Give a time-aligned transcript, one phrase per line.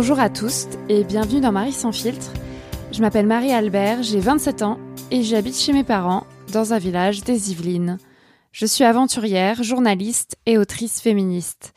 [0.00, 2.32] Bonjour à tous et bienvenue dans Marie sans filtre.
[2.92, 4.78] Je m'appelle Marie Albert, j'ai 27 ans
[5.10, 7.98] et j'habite chez mes parents dans un village des Yvelines.
[8.52, 11.72] Je suis aventurière, journaliste et autrice féministe.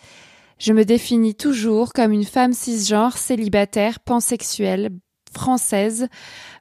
[0.59, 4.91] Je me définis toujours comme une femme cisgenre, célibataire, pansexuelle,
[5.33, 6.07] française,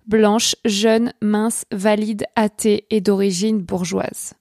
[0.06, 4.32] blanche, jeune, mince, valide, athée et d'origine bourgeoise.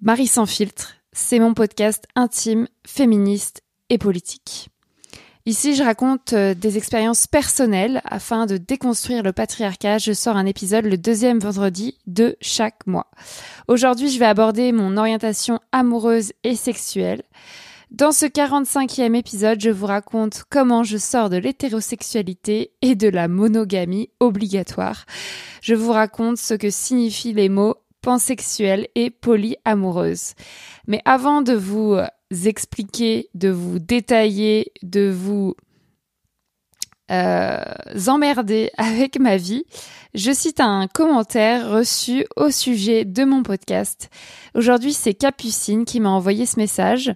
[0.00, 4.70] Marie sans filtre, c'est mon podcast intime, féministe et politique.
[5.44, 9.98] Ici, je raconte euh, des expériences personnelles afin de déconstruire le patriarcat.
[9.98, 13.10] Je sors un épisode le deuxième vendredi de chaque mois.
[13.66, 17.24] Aujourd'hui, je vais aborder mon orientation amoureuse et sexuelle.
[17.90, 23.26] Dans ce 45e épisode, je vous raconte comment je sors de l'hétérosexualité et de la
[23.26, 25.06] monogamie obligatoire.
[25.60, 30.34] Je vous raconte ce que signifient les mots pansexuelle et polyamoureuse.
[30.86, 31.96] Mais avant de vous
[32.44, 35.54] expliquer, de vous détailler, de vous
[37.10, 37.62] euh,
[38.08, 39.64] emmerder avec ma vie,
[40.14, 44.10] je cite un commentaire reçu au sujet de mon podcast.
[44.54, 47.14] Aujourd'hui, c'est Capucine qui m'a envoyé ce message.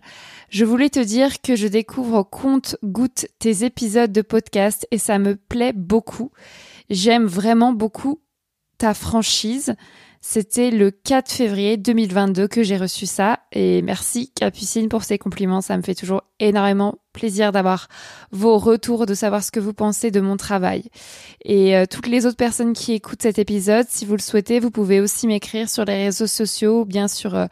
[0.48, 5.18] Je voulais te dire que je découvre compte goutte tes épisodes de podcast et ça
[5.18, 6.30] me plaît beaucoup.
[6.88, 8.20] J'aime vraiment beaucoup
[8.78, 9.74] ta franchise.
[10.28, 15.60] C'était le 4 février 2022 que j'ai reçu ça et merci Capucine pour ces compliments.
[15.60, 17.86] Ça me fait toujours énormément plaisir d'avoir
[18.32, 20.90] vos retours, de savoir ce que vous pensez de mon travail.
[21.44, 24.72] Et euh, toutes les autres personnes qui écoutent cet épisode, si vous le souhaitez, vous
[24.72, 27.46] pouvez aussi m'écrire sur les réseaux sociaux ou bien sur euh,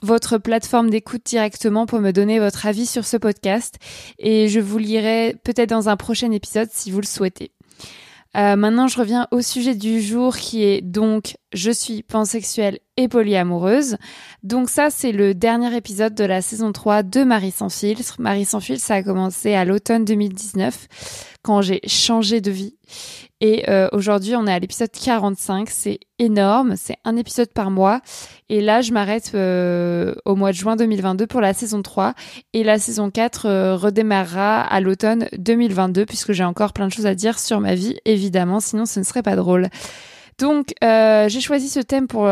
[0.00, 3.80] votre plateforme d'écoute directement pour me donner votre avis sur ce podcast.
[4.20, 7.50] Et je vous lirai peut-être dans un prochain épisode si vous le souhaitez.
[8.36, 13.08] Euh, maintenant, je reviens au sujet du jour qui est donc je suis pansexuelle et
[13.08, 13.96] polyamoureuse.
[14.42, 18.16] Donc ça, c'est le dernier épisode de la saison 3 de Marie sans filtre.
[18.18, 22.74] Marie sans filtre, ça a commencé à l'automne 2019 quand j'ai changé de vie.
[23.40, 25.70] Et euh, aujourd'hui, on est à l'épisode 45.
[25.70, 26.74] C'est énorme.
[26.76, 28.02] C'est un épisode par mois.
[28.50, 32.14] Et là, je m'arrête euh, au mois de juin 2022 pour la saison 3.
[32.52, 37.06] Et la saison 4 euh, redémarrera à l'automne 2022 puisque j'ai encore plein de choses
[37.06, 38.60] à dire sur ma vie, évidemment.
[38.60, 39.68] Sinon, ce ne serait pas drôle.
[40.40, 42.28] Donc, j'ai choisi ce thème pour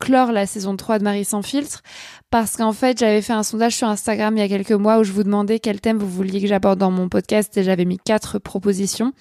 [0.00, 1.82] clore la saison 3 de Marie sans filtre
[2.30, 5.04] parce qu'en fait, j'avais fait un sondage sur Instagram il y a quelques mois où
[5.04, 7.98] je vous demandais quel thème vous vouliez que j'aborde dans mon podcast et j'avais mis
[7.98, 9.12] quatre propositions.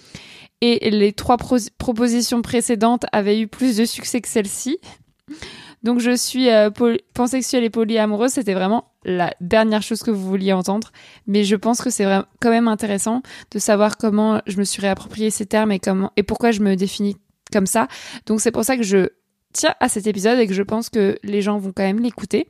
[0.61, 4.77] Et les trois propositions précédentes avaient eu plus de succès que celle-ci.
[5.83, 6.69] Donc je suis euh,
[7.13, 10.91] pansexuelle et polyamoureuse, c'était vraiment la dernière chose que vous vouliez entendre.
[11.25, 12.05] Mais je pense que c'est
[12.39, 16.61] quand même intéressant de savoir comment je me suis réapproprié ces termes et pourquoi je
[16.61, 17.17] me définis
[17.51, 17.87] comme ça.
[18.25, 19.09] Donc c'est pour ça que je
[19.53, 22.47] tiens à cet épisode et que je pense que les gens vont quand même l'écouter.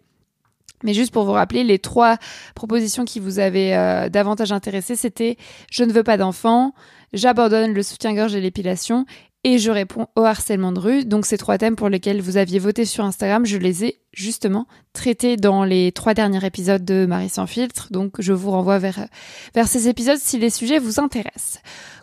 [0.84, 2.17] Mais juste pour vous rappeler, les trois
[2.56, 5.38] propositions qui vous avaient euh, davantage intéressé, c'était
[5.69, 6.73] je ne veux pas d'enfants,
[7.13, 9.06] j'abandonne le soutien-gorge et l'épilation
[9.44, 11.06] et je réponds au harcèlement de rue.
[11.06, 14.68] Donc ces trois thèmes pour lesquels vous aviez voté sur Instagram, je les ai justement
[14.94, 17.88] traités dans les trois derniers épisodes de Marie sans filtre.
[17.91, 19.07] Donc je vous renvoie vers,
[19.56, 21.62] vers ces épisodes si les sujets vous intéressent.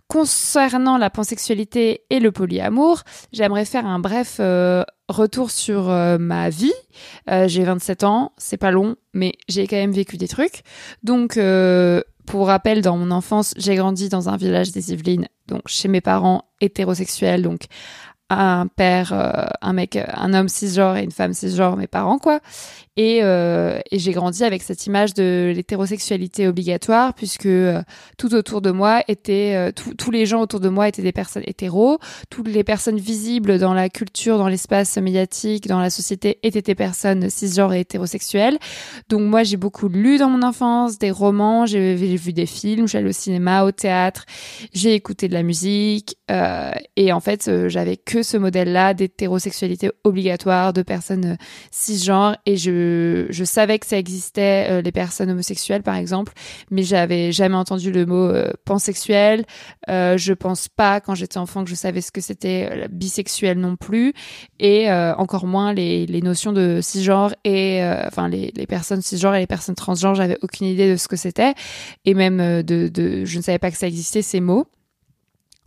[0.09, 6.49] Concernant la pansexualité et le polyamour, j'aimerais faire un bref euh, retour sur euh, ma
[6.49, 6.73] vie.
[7.29, 10.63] Euh, j'ai 27 ans, c'est pas long, mais j'ai quand même vécu des trucs.
[11.03, 11.39] Donc,
[12.25, 16.01] pour rappel, dans mon enfance, j'ai grandi dans un village des Yvelines, donc chez mes
[16.01, 17.67] parents hétérosexuels, donc
[18.31, 19.13] un père,
[19.61, 22.41] un mec, un homme cisgenre et une femme cisgenre, mes parents quoi.
[22.99, 27.83] Euh, et, j'ai grandi avec cette image de l'hétérosexualité obligatoire, puisque euh,
[28.17, 31.45] tout autour de moi était, euh, tous les gens autour de moi étaient des personnes
[31.47, 31.99] hétéros,
[32.29, 36.75] toutes les personnes visibles dans la culture, dans l'espace médiatique, dans la société étaient des
[36.75, 38.59] personnes cisgenres et hétérosexuelles.
[39.09, 43.09] Donc moi, j'ai beaucoup lu dans mon enfance, des romans, j'ai vu des films, j'allais
[43.09, 44.25] au cinéma, au théâtre,
[44.73, 46.17] j'ai écouté de la musique,
[46.97, 51.37] et en fait, j'avais que ce modèle-là d'hétérosexualité obligatoire, de personnes
[51.71, 56.33] cisgenres, et je je, savais que ça existait euh, les personnes homosexuelles par exemple,
[56.71, 59.45] mais j'avais jamais entendu le mot euh, pansexuel.
[59.89, 63.59] Euh, je pense pas quand j'étais enfant que je savais ce que c'était euh, bisexuel
[63.59, 64.13] non plus,
[64.59, 69.41] et encore moins les, les notions de cisgenre et enfin les, les personnes cisgenres et
[69.41, 70.15] les personnes transgenres.
[70.15, 71.55] J'avais aucune idée de ce que c'était,
[72.05, 74.67] et même de, de je ne savais pas que ça existait ces mots.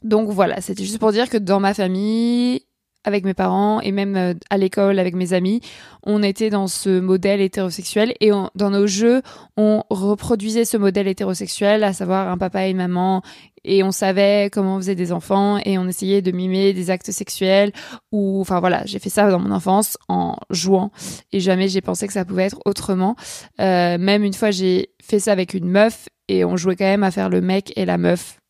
[0.03, 2.61] Donc voilà, c'était juste pour dire que dans ma famille,
[3.03, 5.61] avec mes parents et même euh, à l'école avec mes amis,
[6.03, 9.21] on était dans ce modèle hétérosexuel et dans nos jeux,
[9.57, 13.21] on reproduisait ce modèle hétérosexuel, à savoir un papa et une maman,
[13.63, 17.11] et on savait comment on faisait des enfants et on essayait de mimer des actes
[17.11, 17.71] sexuels
[18.11, 20.91] ou enfin voilà, j'ai fait ça dans mon enfance en jouant
[21.31, 23.15] et jamais j'ai pensé que ça pouvait être autrement.
[23.59, 27.03] Euh, même une fois, j'ai fait ça avec une meuf et on jouait quand même
[27.03, 28.40] à faire le mec et la meuf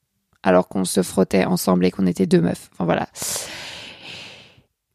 [0.44, 2.70] alors qu'on se frottait ensemble et qu'on était deux meufs.
[2.74, 3.08] Enfin voilà.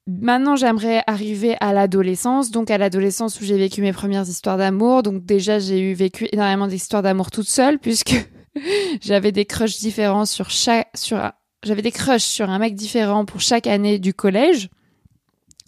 [0.09, 5.03] Maintenant, j'aimerais arriver à l'adolescence, donc à l'adolescence où j'ai vécu mes premières histoires d'amour.
[5.03, 8.15] Donc déjà, j'ai eu vécu énormément d'histoires d'amour toute seule puisque
[9.01, 11.33] j'avais des crushs différents sur chaque sur
[11.65, 14.69] j'avais des crushs sur un mec différent pour chaque année du collège.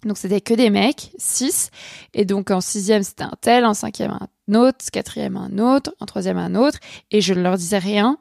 [0.05, 1.69] Donc c'était que des mecs, six.
[2.13, 6.05] Et donc en sixième c'était un tel, en cinquième un autre, quatrième un autre, en
[6.05, 6.79] troisième un autre.
[7.11, 8.17] Et je ne leur disais rien,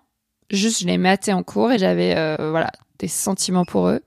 [0.50, 4.02] juste je les mettais en cours et j'avais euh, voilà des sentiments pour eux.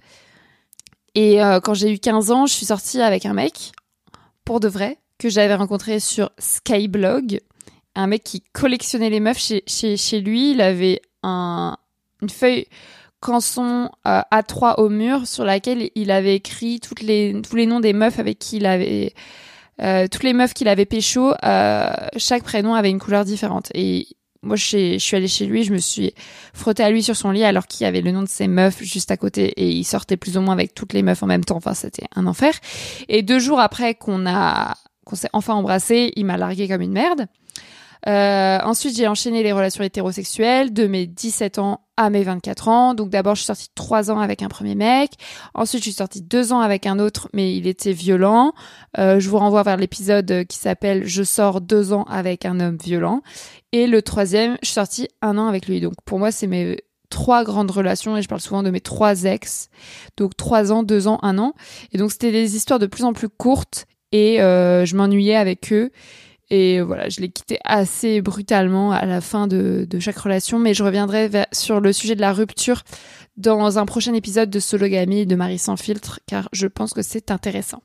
[1.15, 3.71] Et euh, quand j'ai eu 15 ans, je suis sortie avec un mec,
[4.45, 7.39] pour de vrai, que j'avais rencontré sur Skyblog.
[7.95, 10.51] Un mec qui collectionnait les meufs chez, chez, chez lui.
[10.51, 11.77] Il avait un,
[12.21, 12.65] une feuille
[13.19, 17.79] canson euh, A3 au mur sur laquelle il avait écrit toutes les, tous les noms
[17.79, 19.13] des meufs avec qui il avait...
[19.81, 23.71] Euh, toutes les meufs qu'il avait pécho, euh, chaque prénom avait une couleur différente.
[23.73, 24.07] Et
[24.43, 26.13] moi, je, suis allée chez lui, je me suis
[26.53, 28.81] frottée à lui sur son lit alors qu'il y avait le nom de ses meufs
[28.81, 31.45] juste à côté et il sortait plus ou moins avec toutes les meufs en même
[31.45, 31.57] temps.
[31.57, 32.53] Enfin, c'était un enfer.
[33.07, 36.91] Et deux jours après qu'on a, qu'on s'est enfin embrassé, il m'a largué comme une
[36.91, 37.27] merde.
[38.07, 42.93] Euh, ensuite, j'ai enchaîné les relations hétérosexuelles de mes 17 ans à mes 24 ans.
[42.93, 45.11] Donc d'abord, je suis sortie trois ans avec un premier mec.
[45.53, 48.53] Ensuite, je suis sortie deux ans avec un autre, mais il était violent.
[48.97, 52.77] Euh, je vous renvoie vers l'épisode qui s'appelle Je sors deux ans avec un homme
[52.81, 53.21] violent.
[53.71, 55.79] Et le troisième, je suis sortie un an avec lui.
[55.81, 56.77] Donc pour moi, c'est mes
[57.11, 59.69] trois grandes relations et je parle souvent de mes trois ex.
[60.17, 61.53] Donc trois ans, deux ans, un an.
[61.91, 65.71] Et donc c'était des histoires de plus en plus courtes et euh, je m'ennuyais avec
[65.71, 65.91] eux.
[66.51, 70.83] Et voilà, je l'ai quitté assez brutalement à la fin de, chaque relation, mais je
[70.83, 72.83] reviendrai sur le sujet de la rupture
[73.37, 77.31] dans un prochain épisode de Sologamie de Marie sans filtre, car je pense que c'est
[77.31, 77.81] intéressant.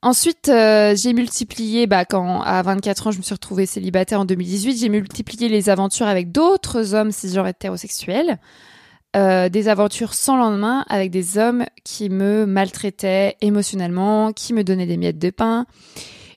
[0.00, 4.24] Ensuite, euh, j'ai multiplié, bah, quand à 24 ans, je me suis retrouvée célibataire en
[4.24, 8.38] 2018, j'ai multiplié les aventures avec d'autres hommes cisgenres hétérosexuels.
[9.16, 14.86] Euh, des aventures sans lendemain avec des hommes qui me maltraitaient émotionnellement, qui me donnaient
[14.86, 15.66] des miettes de pain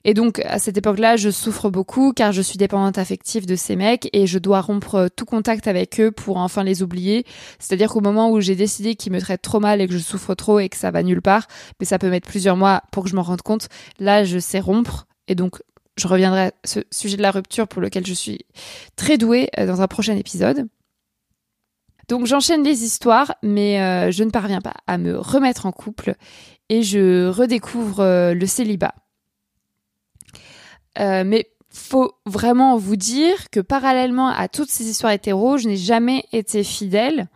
[0.04, 3.76] et donc à cette époque-là, je souffre beaucoup car je suis dépendante affective de ces
[3.76, 7.26] mecs et je dois rompre tout contact avec eux pour enfin les oublier.
[7.58, 10.34] C'est-à-dire qu'au moment où j'ai décidé qu'ils me traitent trop mal et que je souffre
[10.34, 11.46] trop et que ça va nulle part,
[11.78, 13.68] mais ça peut mettre plusieurs mois pour que je m'en rende compte,
[13.98, 15.60] là je sais rompre et donc
[15.96, 18.38] je reviendrai à ce sujet de la rupture pour lequel je suis
[18.96, 20.66] très douée euh, dans un prochain épisode.
[22.08, 26.14] Donc j'enchaîne les histoires, mais euh, je ne parviens pas à me remettre en couple
[26.68, 28.94] et je redécouvre euh, le célibat.
[30.98, 35.76] Euh, mais faut vraiment vous dire que parallèlement à toutes ces histoires hétéro, je n'ai
[35.76, 37.28] jamais été fidèle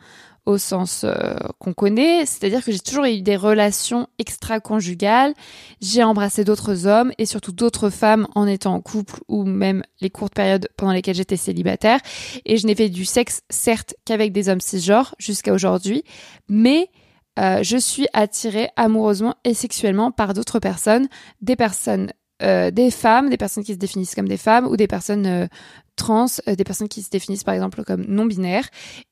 [0.46, 5.32] au sens euh, qu'on connaît, c'est-à-dire que j'ai toujours eu des relations extra-conjugales,
[5.80, 10.10] j'ai embrassé d'autres hommes et surtout d'autres femmes en étant en couple ou même les
[10.10, 12.00] courtes périodes pendant lesquelles j'étais célibataire.
[12.44, 16.04] Et je n'ai fait du sexe certes qu'avec des hommes cisgenres jusqu'à aujourd'hui,
[16.48, 16.90] mais
[17.38, 21.08] euh, je suis attirée amoureusement et sexuellement par d'autres personnes,
[21.40, 22.12] des personnes
[22.42, 25.46] euh, des femmes, des personnes qui se définissent comme des femmes ou des personnes euh,
[25.94, 28.68] trans, euh, des personnes qui se définissent par exemple comme non binaires.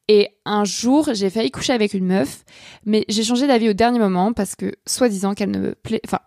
[0.08, 2.44] Et un jour, j'ai failli coucher avec une meuf,
[2.84, 5.74] mais j'ai changé d'avis au dernier moment parce que soi-disant qu'elle ne me
[6.04, 6.18] enfin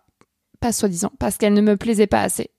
[0.60, 2.50] pas soi-disant, parce qu'elle ne me plaisait pas assez.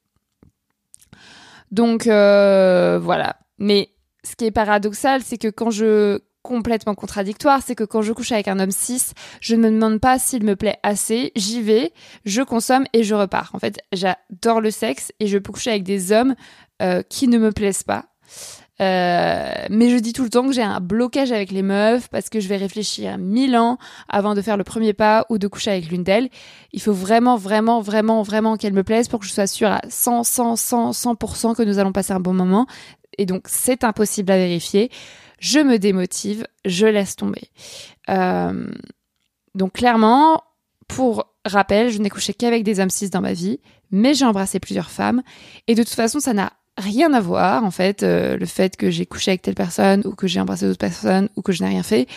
[1.71, 3.37] Donc voilà.
[3.57, 3.89] Mais
[4.23, 8.31] ce qui est paradoxal, c'est que quand je complètement contradictoire, c'est que quand je couche
[8.31, 9.11] avec un homme cis,
[9.41, 11.91] je ne me demande pas s'il me plaît assez, j'y vais,
[12.25, 13.51] je consomme et je repars.
[13.53, 16.35] En fait, j'adore le sexe et je peux coucher avec des hommes
[16.81, 18.05] euh, qui ne me plaisent pas.
[18.79, 22.29] Euh, mais je dis tout le temps que j'ai un blocage avec les meufs parce
[22.29, 25.71] que je vais réfléchir mille ans avant de faire le premier pas ou de coucher
[25.71, 26.29] avec l'une d'elles.
[26.73, 29.81] Il faut vraiment, vraiment, vraiment, vraiment qu'elle me plaise pour que je sois sûre à
[29.89, 32.67] 100, 100, 100, 100% que nous allons passer un bon moment.
[33.17, 34.91] Et donc, c'est impossible à vérifier
[35.39, 37.49] je me démotive, je laisse tomber.
[38.09, 38.67] Euh,
[39.55, 40.43] donc clairement,
[40.87, 43.59] pour rappel, je n'ai couché qu'avec des hommes cis dans ma vie,
[43.91, 45.21] mais j'ai embrassé plusieurs femmes.
[45.67, 48.89] Et de toute façon, ça n'a rien à voir, en fait, euh, le fait que
[48.89, 51.69] j'ai couché avec telle personne ou que j'ai embrassé d'autres personnes ou que je n'ai
[51.69, 52.07] rien fait.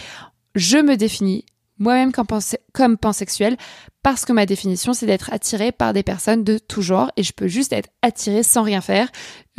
[0.54, 1.44] Je me définis
[1.80, 2.26] moi-même comme,
[2.72, 3.56] comme pansexuel
[4.02, 7.32] parce que ma définition c'est d'être attiré par des personnes de tout genre et je
[7.32, 9.08] peux juste être attiré sans rien faire.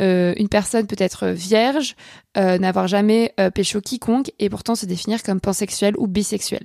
[0.00, 1.96] Euh, une personne peut être vierge,
[2.38, 6.62] euh, n'avoir jamais euh, pécho quiconque et pourtant se définir comme pansexuel ou bisexuel.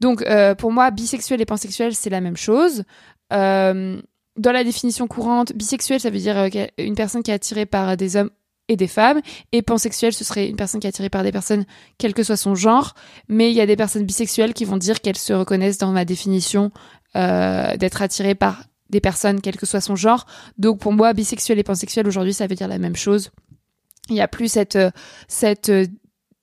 [0.00, 2.84] Donc euh, pour moi, bisexuel et pansexuel c'est la même chose.
[3.30, 6.48] Dans la définition courante, bisexuel ça veut dire
[6.78, 8.30] une personne qui est attirée par des hommes
[8.68, 9.20] et des femmes.
[9.52, 11.64] Et pansexuel, ce serait une personne qui est attirée par des personnes,
[11.98, 12.94] quel que soit son genre.
[13.28, 16.04] Mais il y a des personnes bisexuelles qui vont dire qu'elles se reconnaissent dans ma
[16.04, 16.70] définition
[17.16, 20.26] euh, d'être attirée par des personnes, quel que soit son genre.
[20.58, 23.30] Donc pour moi, bisexuel et pansexuel, aujourd'hui, ça veut dire la même chose.
[24.08, 24.78] Il y a plus cette
[25.26, 25.70] cette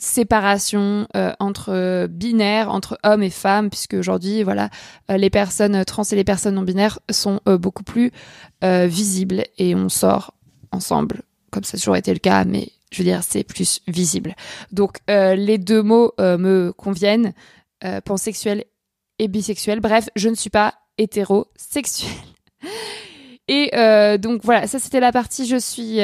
[0.01, 4.69] séparation euh, entre binaires, entre hommes et femmes, puisque aujourd'hui, voilà,
[5.09, 8.11] euh, les personnes trans et les personnes non binaires sont euh, beaucoup plus
[8.63, 10.33] visibles et on sort
[10.71, 11.21] ensemble,
[11.55, 14.35] comme ça a toujours été le cas, mais je veux dire, c'est plus visible.
[14.71, 17.33] Donc, les deux mots me conviennent,
[18.05, 18.65] pansexuel
[19.17, 19.79] et bisexuel.
[19.79, 22.11] Bref, je ne suis pas hétérosexuelle.
[23.47, 23.69] Et
[24.17, 25.99] donc voilà, ça c'était la partie je suis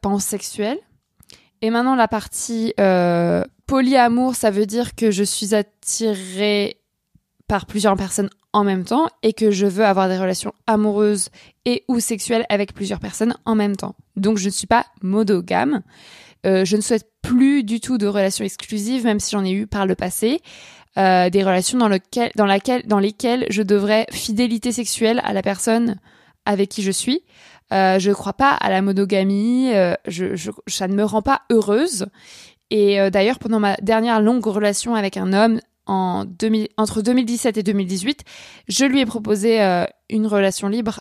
[0.00, 0.78] pansexuelle.
[1.60, 6.80] Et maintenant, la partie euh, polyamour, ça veut dire que je suis attirée
[7.48, 11.28] par plusieurs personnes en même temps et que je veux avoir des relations amoureuses
[11.64, 13.94] et ou sexuelles avec plusieurs personnes en même temps.
[14.16, 15.82] Donc, je ne suis pas monogame.
[16.46, 19.66] Euh, je ne souhaite plus du tout de relations exclusives, même si j'en ai eu
[19.66, 20.40] par le passé.
[20.96, 25.42] Euh, des relations dans, lequel, dans, laquelle, dans lesquelles je devrais fidélité sexuelle à la
[25.42, 25.96] personne
[26.44, 27.22] avec qui je suis.
[27.72, 29.70] Euh, je ne crois pas à la monogamie.
[30.66, 32.06] Ça ne me rend pas heureuse.
[32.70, 37.62] Et d'ailleurs, pendant ma dernière longue relation avec un homme, en 2000, entre 2017 et
[37.62, 38.24] 2018,
[38.68, 39.60] je lui ai proposé
[40.08, 41.00] une relation libre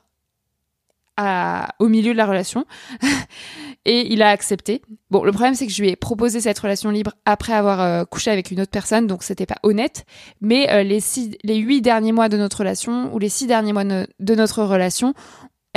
[1.80, 2.66] au milieu de la relation
[3.86, 4.84] et il a accepté.
[5.10, 8.30] Bon, le problème c'est que je lui ai proposé cette relation libre après avoir couché
[8.30, 10.06] avec une autre personne, donc c'était pas honnête.
[10.42, 13.84] Mais les six, les huit derniers mois de notre relation ou les six derniers mois
[13.84, 15.14] de notre relation,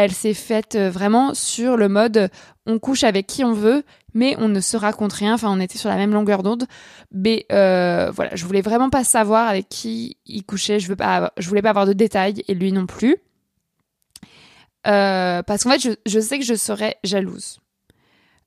[0.01, 2.31] elle s'est faite euh, vraiment sur le mode
[2.67, 3.83] on couche avec qui on veut,
[4.15, 5.35] mais on ne se raconte rien.
[5.35, 6.67] Enfin, on était sur la même longueur d'onde.
[7.13, 10.81] Mais euh, voilà, je voulais vraiment pas savoir avec qui il couchait.
[10.81, 13.17] Je veux pas, je voulais pas avoir de détails et lui non plus.
[14.87, 17.61] Euh, parce qu'en fait, je, sais que je serais jalouse.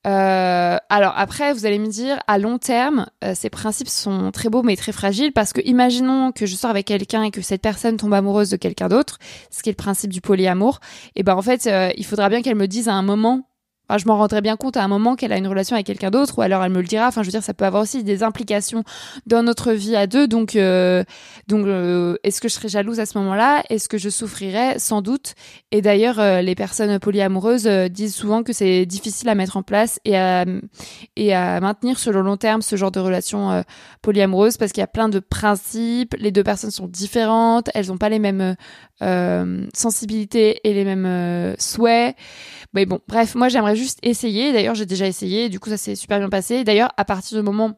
[0.06, 4.50] Euh, alors après, vous allez me dire, à long terme, euh, ces principes sont très
[4.50, 7.62] beaux mais très fragiles parce que imaginons que je sors avec quelqu'un et que cette
[7.62, 9.18] personne tombe amoureuse de quelqu'un d'autre,
[9.50, 10.80] ce qui est le principe du polyamour,
[11.16, 13.48] et ben en fait, euh, il faudra bien qu'elle me dise à un moment
[13.98, 16.38] je m'en rendrai bien compte à un moment qu'elle a une relation avec quelqu'un d'autre,
[16.38, 17.08] ou alors elle me le dira.
[17.08, 18.84] Enfin, je veux dire, ça peut avoir aussi des implications
[19.26, 20.28] dans notre vie à deux.
[20.28, 21.04] Donc, euh,
[21.48, 23.64] donc, euh, est-ce que je serais jalouse à ce moment-là?
[23.70, 24.80] Est-ce que je souffrirais?
[24.80, 25.36] Sans doute.
[25.72, 30.00] Et d'ailleurs, euh, les personnes polyamoureuses disent souvent que c'est difficile à mettre en place
[30.06, 30.46] et à
[31.16, 33.64] et à maintenir sur le long terme ce genre de relation
[34.02, 36.16] polyamoureuse parce qu'il y a plein de principes.
[36.18, 38.56] Les deux personnes sont différentes, elles n'ont pas les mêmes
[39.74, 42.16] sensibilités et les mêmes souhaits.
[42.74, 44.54] Mais bon, bref, moi j'aimerais juste essayer.
[44.54, 45.50] D'ailleurs, j'ai déjà essayé.
[45.50, 46.64] Du coup, ça s'est super bien passé.
[46.64, 47.78] D'ailleurs, à partir du moment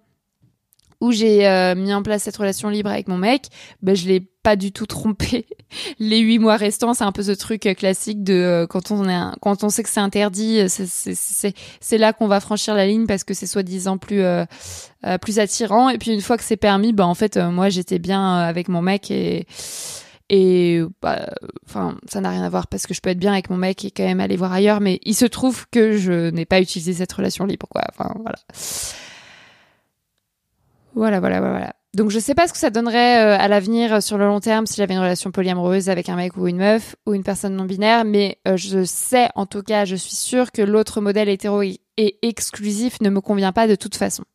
[1.02, 3.48] où j'ai euh, mis en place cette relation libre avec mon mec,
[3.82, 5.46] ben, je l'ai pas du tout trompé.
[6.00, 9.10] Les huit mois restants, c'est un peu ce truc euh, classique de euh, quand on
[9.10, 13.24] est quand on sait que c'est interdit, c'est là qu'on va franchir la ligne parce
[13.24, 14.24] que c'est soi-disant plus
[15.22, 15.90] plus attirant.
[15.90, 18.82] Et puis une fois que c'est permis, ben en fait moi j'étais bien avec mon
[18.82, 19.46] mec et
[20.30, 21.28] et bah,
[21.68, 23.86] enfin, ça n'a rien à voir parce que je peux être bien avec mon mec
[23.86, 26.94] et quand même aller voir ailleurs, mais il se trouve que je n'ai pas utilisé
[26.94, 27.84] cette relation libre, quoi.
[27.90, 28.38] Enfin, voilà.
[30.96, 31.74] Voilà, voilà, voilà.
[31.96, 34.42] Donc je sais pas ce que ça donnerait euh, à l'avenir euh, sur le long
[34.42, 37.56] terme si j'avais une relation polyamoureuse avec un mec ou une meuf ou une personne
[37.56, 41.30] non binaire, mais euh, je sais en tout cas, je suis sûre que l'autre modèle
[41.30, 41.80] hétéro et
[42.22, 44.26] exclusif ne me convient pas de toute façon.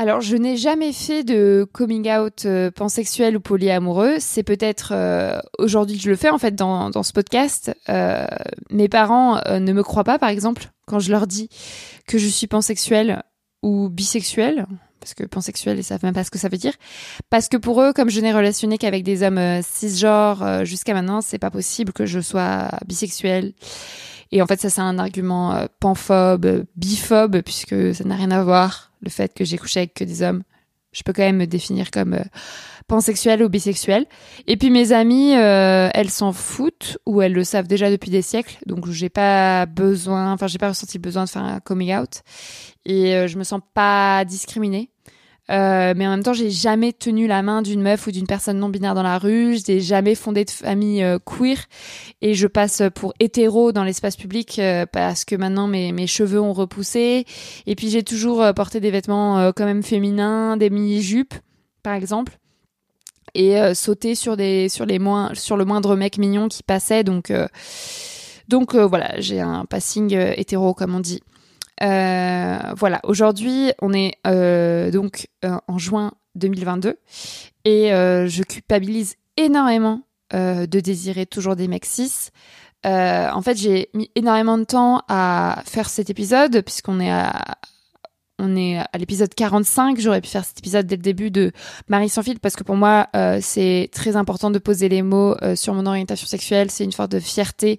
[0.00, 4.18] Alors, je n'ai jamais fait de coming out euh, pansexuel ou polyamoureux.
[4.20, 7.76] C'est peut-être euh, aujourd'hui que je le fais en fait dans, dans ce podcast.
[7.88, 8.24] Euh,
[8.70, 11.48] mes parents ne me croient pas, par exemple, quand je leur dis
[12.06, 13.24] que je suis pansexuel
[13.64, 14.66] ou bisexuel,
[15.00, 16.74] parce que pansexuel, ils savent même pas ce que ça veut dire.
[17.28, 21.40] Parce que pour eux, comme je n'ai relationné qu'avec des hommes cisgenres jusqu'à maintenant, c'est
[21.40, 23.52] pas possible que je sois bisexuel.
[24.30, 28.87] Et en fait, ça c'est un argument panphobe, biphobe, puisque ça n'a rien à voir
[29.00, 30.42] le fait que j'ai couché avec que des hommes.
[30.92, 32.24] Je peux quand même me définir comme euh,
[32.86, 34.06] pansexuelle ou bisexuelle.
[34.46, 38.22] Et puis mes amies, euh, elles s'en foutent ou elles le savent déjà depuis des
[38.22, 41.94] siècles, donc j'ai pas besoin, enfin j'ai pas ressenti le besoin de faire un coming
[41.94, 42.22] out
[42.86, 44.90] et euh, je me sens pas discriminée.
[45.50, 48.58] Euh, mais en même temps, j'ai jamais tenu la main d'une meuf ou d'une personne
[48.58, 49.56] non binaire dans la rue.
[49.64, 51.56] J'ai jamais fondé de famille euh, queer
[52.20, 56.40] et je passe pour hétéro dans l'espace public euh, parce que maintenant mes, mes cheveux
[56.40, 57.24] ont repoussé.
[57.66, 61.34] Et puis j'ai toujours porté des vêtements quand même féminins, des mini jupes
[61.82, 62.38] par exemple,
[63.34, 67.04] et sauter sur des sur les moins sur le moindre mec mignon qui passait.
[67.04, 67.32] Donc
[68.48, 71.20] donc voilà, j'ai un passing hétéro comme on dit.
[71.82, 76.96] Euh, voilà, aujourd'hui, on est euh, donc euh, en juin 2022
[77.64, 81.86] et je culpabilise énormément de désirer toujours des mecs
[82.84, 87.58] en fait, j'ai mis énormément de temps à faire cet épisode puisqu'on est à
[88.38, 89.98] on est à l'épisode 45.
[89.98, 91.52] J'aurais pu faire cet épisode dès le début de
[91.88, 95.34] Marie sans fil parce que pour moi, euh, c'est très important de poser les mots
[95.42, 96.70] euh, sur mon orientation sexuelle.
[96.70, 97.78] C'est une forme de fierté.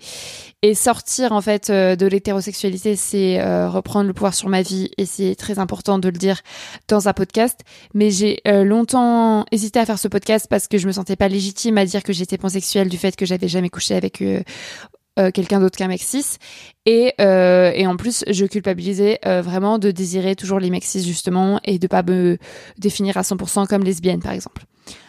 [0.61, 4.91] Et sortir, en fait, euh, de l'hétérosexualité, c'est reprendre le pouvoir sur ma vie.
[4.97, 6.41] Et c'est très important de le dire
[6.87, 7.61] dans un podcast.
[7.93, 11.77] Mais j'ai longtemps hésité à faire ce podcast parce que je me sentais pas légitime
[11.77, 14.21] à dire que j'étais pansexuelle du fait que j'avais jamais couché avec
[15.19, 16.01] euh, quelqu'un d'autre qu'un mec.
[16.85, 21.59] Et, euh, et en plus, je culpabilisais euh, vraiment de désirer toujours les mecs justement,
[21.65, 22.37] et de pas me
[22.77, 24.63] définir à 100% comme lesbienne, par exemple.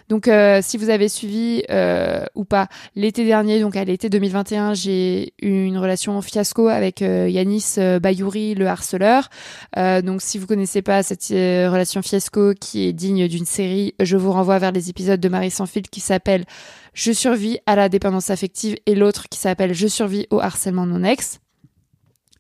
[0.08, 4.74] Donc, euh, si vous avez suivi euh, ou pas, l'été dernier, donc à l'été 2021,
[4.74, 9.28] j'ai eu une relation fiasco avec euh, Yanis Bayouri, le harceleur.
[9.76, 14.32] donc, si vous connaissez pas cette relation fiasco qui est digne d'une série, je vous
[14.32, 16.44] renvoie vers les épisodes de Marie sans fil qui s'appelle
[16.92, 21.04] Je survis à la dépendance affective et l'autre qui s'appelle Je survis au harcèlement non
[21.04, 21.38] ex.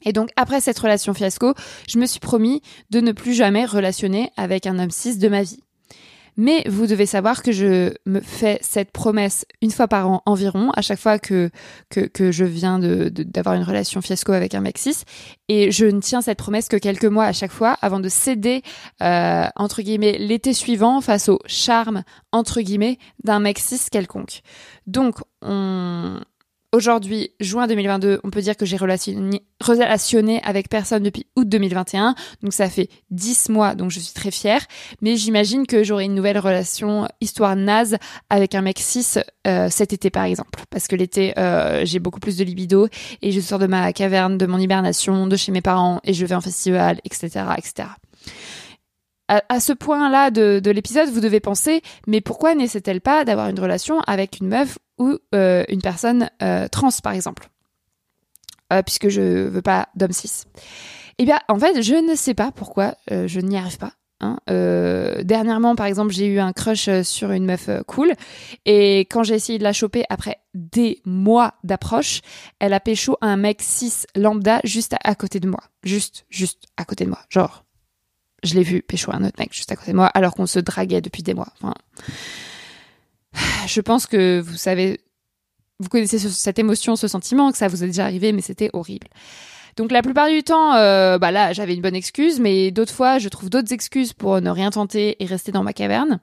[0.02, 1.54] Et donc après cette relation fiasco,
[1.88, 5.42] je me suis promis de ne plus jamais relationner avec un homme cis de ma
[5.42, 5.60] vie.
[6.36, 10.70] Mais vous devez savoir que je me fais cette promesse une fois par an environ,
[10.74, 11.50] à chaque fois que,
[11.90, 14.78] que, je viens d'avoir une relation fiasco avec un mec.
[15.48, 18.62] Et je ne tiens cette promesse que quelques mois à chaque fois avant de céder,
[19.02, 23.60] euh, entre guillemets, l'été suivant face au charme, entre guillemets, d'un mec
[23.90, 24.42] quelconque.
[24.86, 26.20] Donc, on,
[26.72, 32.14] Aujourd'hui, juin 2022, on peut dire que j'ai relationné, avec personne depuis août 2021.
[32.44, 34.64] Donc ça fait 10 mois, donc je suis très fière.
[35.02, 37.96] Mais j'imagine que j'aurai une nouvelle relation histoire naze
[38.28, 40.62] avec un mec cis euh, cet été par exemple.
[40.70, 42.86] Parce que l'été, euh, j'ai beaucoup plus de libido
[43.20, 46.24] et je sors de ma caverne, de mon hibernation, de chez mes parents et je
[46.24, 47.46] vais en festival, etc.
[47.58, 47.88] etc
[49.48, 54.00] à, ce point-là de, l'épisode, vous devez penser, mais pourquoi n'essaie-t-elle pas d'avoir une relation
[54.06, 57.48] avec une meuf ou euh, une personne euh, trans, par exemple
[58.72, 60.44] euh, Puisque je veux pas d'homme cis.
[61.18, 63.92] Eh bien, en fait, je ne sais pas pourquoi je n'y arrive pas.
[64.22, 64.38] Hein.
[65.22, 68.12] dernièrement, par exemple, j'ai eu un crush sur une meuf cool,
[68.66, 72.20] et quand j'ai essayé de la choper après des mois d'approche,
[72.58, 75.60] elle a pécho un mec cis lambda juste à côté de moi.
[75.84, 77.20] Juste, juste à côté de moi.
[77.28, 77.64] Genre,
[78.42, 80.58] je l'ai vu pécho un autre mec juste à côté de moi, alors qu'on se
[80.58, 81.52] draguait depuis des mois.
[83.66, 85.00] je pense que vous savez,
[85.78, 89.08] vous connaissez cette émotion, ce sentiment, que ça vous est déjà arrivé, mais c'était horrible.
[89.76, 93.18] Donc la plupart du temps, euh, bah là, j'avais une bonne excuse, mais d'autres fois,
[93.18, 96.20] je trouve d'autres excuses pour ne rien tenter et rester dans ma caverne.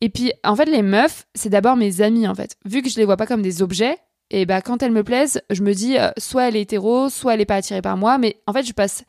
[0.00, 2.56] Et puis, en fait, les meufs, c'est d'abord mes amies, en fait.
[2.64, 3.98] Vu que je les vois pas comme des objets,
[4.30, 7.34] et bah quand elles me plaisent, je me dis, euh, soit elle est hétéro, soit
[7.34, 9.04] elle est pas attirée par moi, mais en fait, je passe,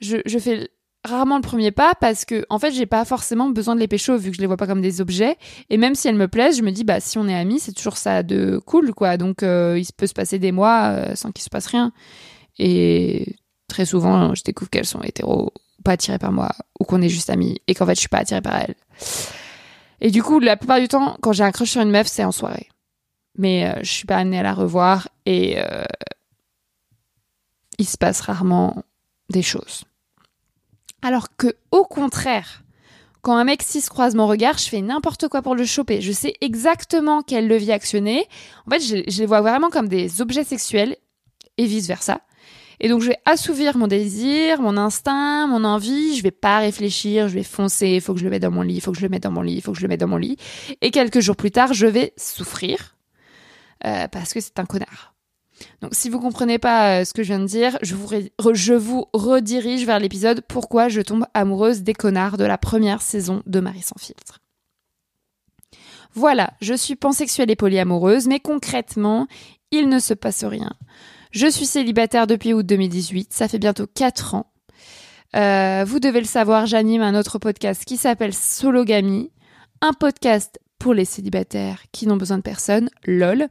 [0.00, 0.70] je, je fais
[1.04, 4.16] rarement le premier pas parce que en fait j'ai pas forcément besoin de les pécho
[4.18, 5.36] vu que je les vois pas comme des objets.
[5.70, 7.72] Et même si elles me plaisent je me dis bah si on est amis c'est
[7.72, 9.16] toujours ça de cool quoi.
[9.16, 11.92] Donc euh, il peut se passer des mois euh, sans qu'il se passe rien.
[12.58, 13.36] Et
[13.68, 15.52] très souvent je découvre qu'elles sont hétéro
[15.84, 18.18] pas attirées par moi ou qu'on est juste amis et qu'en fait je suis pas
[18.18, 18.76] attirée par elles.
[20.00, 22.24] Et du coup la plupart du temps quand j'ai un crush sur une meuf c'est
[22.24, 22.68] en soirée.
[23.38, 25.56] Mais euh, je suis pas amenée à la revoir et
[27.78, 28.82] il se passe rarement
[29.30, 29.84] des choses
[31.02, 32.62] alors que, au contraire,
[33.22, 36.00] quand un mec cis croise mon regard, je fais n'importe quoi pour le choper.
[36.00, 38.26] Je sais exactement quel levier actionner.
[38.66, 40.96] En fait, je, les vois vraiment comme des objets sexuels
[41.58, 42.22] et vice versa.
[42.82, 46.16] Et donc, je vais assouvir mon désir, mon instinct, mon envie.
[46.16, 47.88] Je vais pas réfléchir, je vais foncer.
[47.88, 49.24] Il faut que je le mette dans mon lit, il faut que je le mette
[49.24, 50.38] dans mon lit, il faut que je le mette dans mon lit.
[50.80, 52.96] Et quelques jours plus tard, je vais souffrir
[53.84, 55.09] euh, parce que c'est un connard.
[55.80, 57.94] Donc si vous comprenez pas euh, ce que je viens de dire, je
[58.74, 63.60] vous, redirige vers l'épisode Pourquoi je tombe amoureuse des connards de la première saison de
[63.60, 64.40] Marie sans filtre.
[66.14, 69.28] Voilà, je suis pansexuelle et polyamoureuse, mais concrètement,
[69.70, 70.72] il ne se passe rien.
[71.30, 74.46] Je suis célibataire depuis août 2018, ça fait bientôt 4 ans.
[75.36, 79.30] Euh, vous devez le savoir, j'anime un autre podcast qui s'appelle Sologamy,
[79.80, 83.48] un podcast pour les célibataires qui n'ont besoin de personne, lol.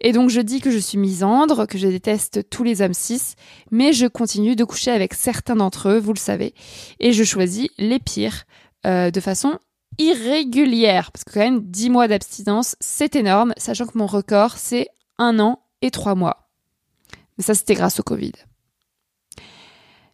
[0.00, 3.34] Et donc je dis que je suis misandre, que je déteste tous les hommes cis,
[3.70, 6.54] mais je continue de coucher avec certains d'entre eux, vous le savez,
[7.00, 8.44] et je choisis les pires
[8.86, 9.58] euh, de façon
[9.98, 14.86] irrégulière, parce que quand même 10 mois d'abstinence, c'est énorme, sachant que mon record c'est
[15.18, 16.48] un an et trois mois.
[17.36, 18.32] Mais ça c'était grâce au Covid.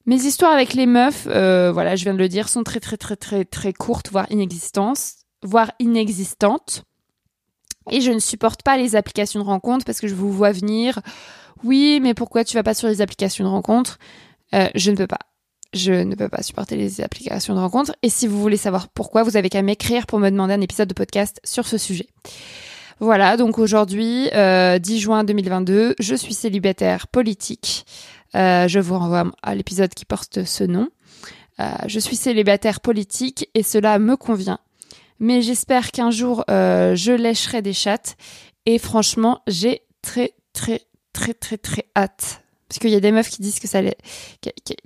[0.07, 2.97] Mes histoires avec les meufs, euh, voilà, je viens de le dire, sont très très
[2.97, 6.83] très très très courtes, voire inexistantes voire inexistante.
[7.91, 11.01] Et je ne supporte pas les applications de rencontres parce que je vous vois venir.
[11.63, 13.99] Oui, mais pourquoi tu vas pas sur les applications de rencontres?
[14.55, 15.19] Euh, Je ne peux pas.
[15.75, 17.95] Je ne peux pas supporter les applications de rencontres.
[18.03, 20.89] Et si vous voulez savoir pourquoi, vous avez qu'à m'écrire pour me demander un épisode
[20.89, 22.07] de podcast sur ce sujet.
[23.01, 27.87] Voilà, donc aujourd'hui, euh, 10 juin 2022, je suis célibataire politique.
[28.37, 30.89] Euh, je vous renvoie à l'épisode qui porte ce nom.
[31.87, 34.59] je suis célibataire politique et cela me convient.
[35.21, 38.17] Mais j'espère qu'un jour je lècherai des chattes
[38.67, 42.43] et franchement j'ai très très très très très hâte.
[42.69, 43.81] Parce qu'il y a des meufs qui disent que ça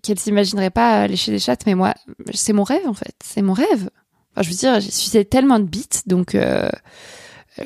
[0.03, 1.95] qu'elles s'imagineraient pas lécher des chattes, mais moi
[2.35, 3.91] c'est mon rêve en fait, c'est mon rêve.
[4.33, 6.69] Enfin, je veux dire, j'ai sucé tellement de bites, donc euh,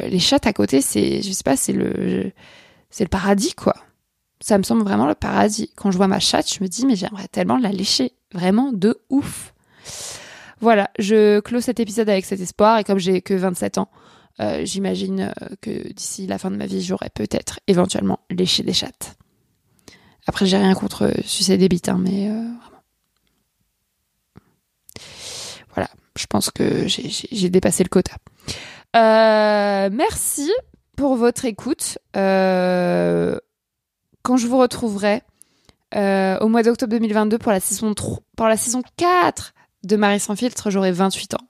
[0.01, 2.33] les chattes à côté, c'est, je sais pas, c'est le,
[2.91, 3.75] c'est le paradis, quoi.
[4.41, 5.71] Ça me semble vraiment le paradis.
[5.77, 8.13] Quand je vois ma chatte, je me dis, mais j'aimerais tellement la lécher.
[8.33, 9.52] Vraiment de ouf.
[10.63, 13.91] Voilà, je clôt cet épisode avec cet espoir et comme j'ai que 27 ans,
[14.41, 18.73] euh, j'imagine euh, que d'ici la fin de ma vie, j'aurai peut-être éventuellement léché des
[18.73, 19.17] chattes.
[20.27, 22.83] Après, j'ai rien contre sucer des bites, hein, mais vraiment.
[25.75, 28.15] Voilà, je pense que j'ai dépassé le quota.
[28.95, 30.51] Euh, merci
[30.97, 31.99] pour votre écoute.
[32.17, 33.39] Euh,
[34.23, 35.23] quand je vous retrouverai
[35.95, 40.21] euh, au mois d'octobre 2022 pour la saison 3, pour la saison 4 de Marie
[40.21, 41.47] sans filtre, j'aurai 28 ans.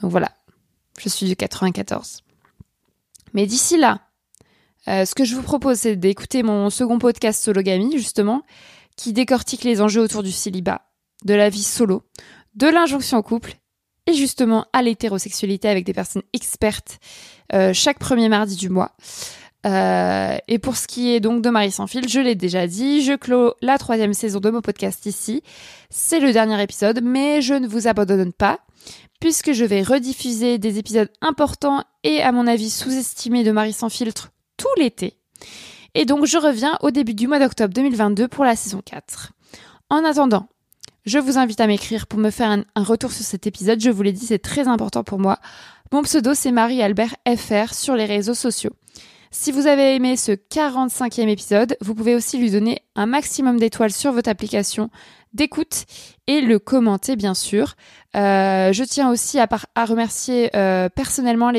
[0.00, 0.32] Donc voilà,
[0.98, 2.22] je suis du 94.
[3.34, 4.00] Mais d'ici là,
[4.86, 8.42] ce que je vous propose, c'est d'écouter mon second podcast Sologamy, justement,
[8.96, 10.82] qui décortique les enjeux autour du célibat,
[11.24, 12.02] de la vie solo,
[12.54, 13.56] de l'injonction au couple
[14.06, 16.98] et justement à l'hétérosexualité avec des personnes expertes
[17.52, 18.92] euh, chaque premier mardi du mois.
[19.64, 23.02] Euh, et pour ce qui est donc de Marie sans fil, je l'ai déjà dit,
[23.02, 25.42] je clôt la troisième saison de mon podcast ici.
[25.90, 28.58] C'est le dernier épisode, mais je ne vous abandonne pas,
[29.20, 33.88] puisque je vais rediffuser des épisodes importants et à mon avis sous-estimés de Marie sans
[33.88, 35.16] filtre tout l'été.
[35.94, 39.32] Et donc je reviens au début du mois d'octobre 2022 pour la saison 4.
[39.90, 40.48] En attendant,
[41.04, 43.80] je vous invite à m'écrire pour me faire un, retour sur cet épisode.
[43.80, 45.38] Je vous l'ai dit, c'est très important pour moi.
[45.92, 48.72] Mon pseudo, c'est Marie-Albert FR sur les réseaux sociaux.
[49.34, 53.90] Si vous avez aimé ce 45e épisode, vous pouvez aussi lui donner un maximum d'étoiles
[53.90, 54.90] sur votre application
[55.32, 55.86] d'écoute
[56.26, 57.74] et le commenter bien sûr.
[58.14, 59.48] Euh, je tiens aussi à,
[59.86, 61.50] remercier euh, personnellement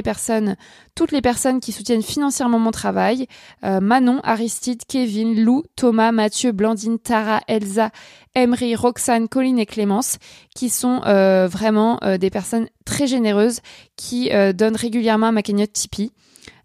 [0.93, 3.25] toutes les personnes qui soutiennent financièrement mon travail.
[3.63, 7.89] Euh, Manon, Aristide, Kevin, Lou, Thomas, Mathieu, Blandine, Tara, Elsa,
[8.35, 10.19] Emery, Roxane, Colline et Clémence,
[10.55, 13.61] qui sont vraiment des personnes très généreuses
[13.95, 16.11] qui donnent régulièrement à ma cagnotte Tipeee.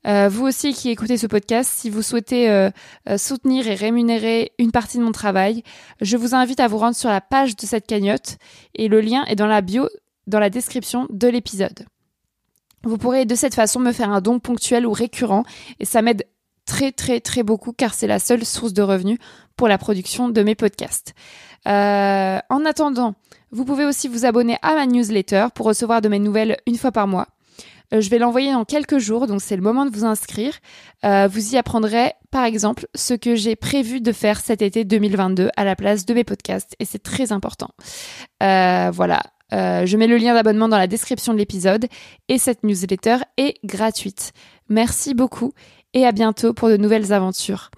[0.07, 2.71] Euh, vous aussi qui écoutez ce podcast, si vous souhaitez euh,
[3.09, 5.63] euh, soutenir et rémunérer une partie de mon travail,
[6.01, 8.39] je vous invite à vous rendre sur la page de cette cagnotte
[8.75, 9.89] et le lien est dans la bio,
[10.27, 11.87] dans la description de l'épisode.
[12.85, 15.43] Vous pourrez de cette façon me faire un don ponctuel ou récurrent
[15.81, 16.25] et ça m'aide
[16.65, 19.19] très très très beaucoup car c'est la seule source de revenus
[19.57, 21.15] pour la production de mes podcasts.
[21.67, 23.15] en attendant,
[23.51, 26.93] vous pouvez aussi vous abonner à ma newsletter pour recevoir de mes nouvelles une fois
[26.93, 27.27] par mois.
[27.93, 30.55] Euh, je vais l'envoyer dans quelques jours, donc c'est le moment de vous inscrire.
[31.05, 35.51] Euh, vous y apprendrez, par exemple, ce que j'ai prévu de faire cet été 2022
[35.57, 37.71] à la place de mes podcasts, et c'est très important.
[38.43, 39.23] Euh, voilà.
[39.51, 41.87] je mets le lien d'abonnement dans la description de l'épisode
[42.29, 44.33] et cette newsletter est gratuite.
[44.69, 45.53] Merci beaucoup
[45.95, 47.71] et à bientôt pour de nouvelles aventures.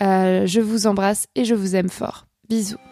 [0.00, 2.26] je vous embrasse et je vous aime fort.
[2.48, 2.87] Bisous.